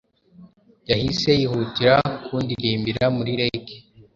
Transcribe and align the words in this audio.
Yahise 0.89 1.29
yihutira 1.39 1.95
kundirimbira 2.25 3.03
muri 3.17 3.31
raggae 3.39 3.77